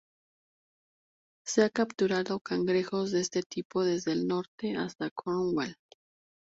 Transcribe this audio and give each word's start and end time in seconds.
Se 1.45 1.61
han 1.61 1.69
capturado 1.69 2.39
cangrejos 2.39 3.11
de 3.11 3.19
este 3.21 3.43
tipo 3.43 3.83
desde 3.83 4.13
el 4.13 4.27
norte 4.27 4.75
hasta 4.75 5.11
Cornwall. 5.11 5.77